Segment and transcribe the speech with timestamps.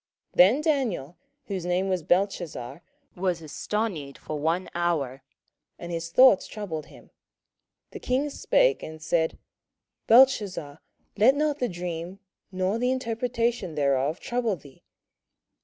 [0.29, 2.81] 27:004:019 Then Daniel, whose name was Belteshazzar,
[3.15, 5.21] was astonied for one hour,
[5.77, 7.11] and his thoughts troubled him.
[7.91, 9.37] The king spake, and said,
[10.07, 10.81] Belteshazzar,
[11.17, 12.17] let not the dream,
[12.51, 14.81] or the interpretation thereof, trouble thee.